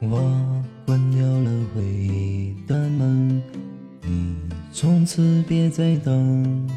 [0.00, 0.22] 我
[0.86, 3.42] 关掉了回忆的门，
[4.02, 4.36] 你
[4.72, 6.68] 从此别再等。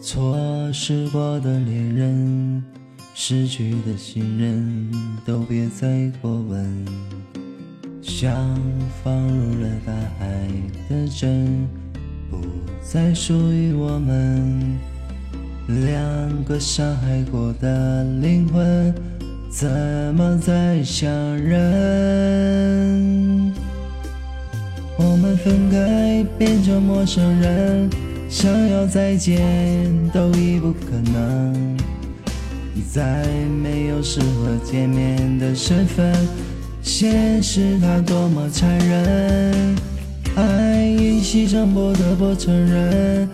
[0.00, 0.36] 错
[0.72, 2.64] 失过的恋人，
[3.14, 4.90] 失去的信任，
[5.24, 6.84] 都别再过问。
[8.02, 8.36] 像
[9.04, 10.48] 放入了大海
[10.88, 11.68] 的针，
[12.28, 12.38] 不
[12.82, 14.76] 再属于我们。
[15.68, 18.92] 两个伤害过的灵魂。
[19.54, 19.68] 怎
[20.16, 21.60] 么再相认？
[24.96, 27.90] 我们分开变成陌生人，
[28.30, 29.36] 想要再见
[30.10, 31.76] 都已不可能。
[32.90, 33.26] 再
[33.62, 36.14] 没有适合见面的身份，
[36.80, 39.76] 现实它多么残忍。
[40.34, 43.28] 爱已牺牲，不得不承认，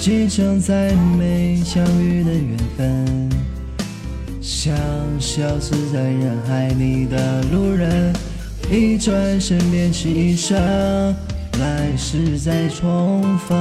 [0.00, 3.15] 只剩再没相遇的缘分。
[4.48, 4.72] 像
[5.18, 8.12] 消失在人海里的路人，
[8.70, 10.56] 一转身便是一生，
[11.58, 13.56] 来世再重逢。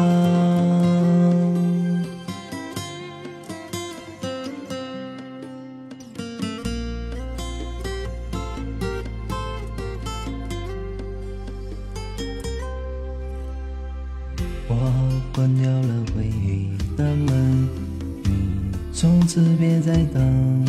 [14.67, 17.54] 我关掉了回忆的门。
[19.05, 20.65] 从此别再等，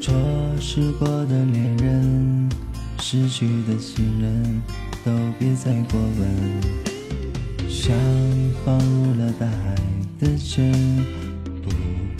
[0.00, 0.14] 错
[0.60, 2.48] 失过的恋人，
[3.00, 4.62] 失去的信任，
[5.04, 7.68] 都别再过问。
[7.68, 7.92] 像
[8.64, 9.74] 放入了大海
[10.20, 10.72] 的针，
[11.64, 11.72] 不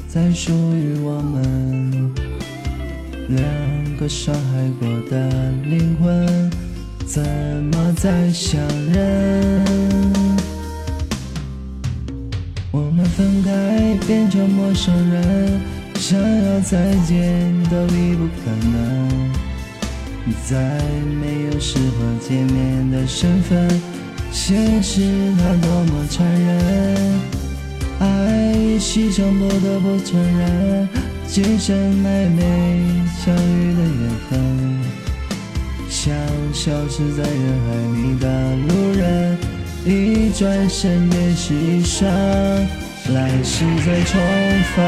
[0.09, 2.13] 再属于我们。
[3.29, 6.51] 两个伤害过的灵魂，
[7.07, 7.23] 怎
[7.73, 8.61] 么再相
[8.93, 9.72] 认？
[12.73, 15.61] 我们分开变成陌生人，
[15.97, 19.31] 想要再见都已不可能。
[20.47, 20.81] 再
[21.21, 23.69] 没有适合见面的身份，
[24.31, 25.03] 现实
[25.37, 27.21] 它多么残忍。
[28.01, 30.89] 爱已牺牲，不得不承认，
[31.27, 32.81] 今生暧昧
[33.23, 34.33] 相遇的缘分，
[35.91, 36.15] 像
[36.55, 39.37] 消失在人海里的路人。
[39.85, 42.09] 一转身便是一生，
[43.13, 44.21] 来世再重
[44.77, 44.85] 逢。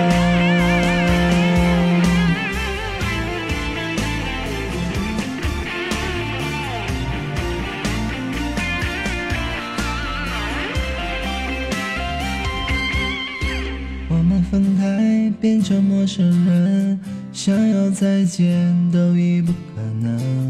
[14.09, 17.01] 我们分开变成陌生人，
[17.33, 20.44] 想要再见都已不可能。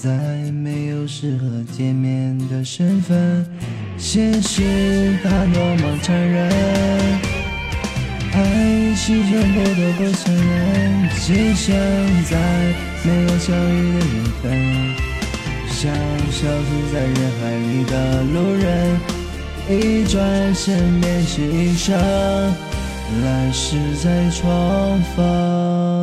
[0.00, 0.08] 再
[0.52, 1.44] 没有适合
[1.76, 3.44] 见面的身份，
[3.96, 4.62] 现实
[5.24, 6.48] 它多么残忍。
[8.32, 8.38] 爱
[8.94, 11.74] 牺牲不得不承认，只剩
[12.26, 12.38] 在
[13.02, 14.44] 没有相遇的缘分，
[15.68, 15.92] 像
[16.30, 18.64] 消失在人海里的路人，
[19.68, 25.97] 一转身便是一生，来世再重逢。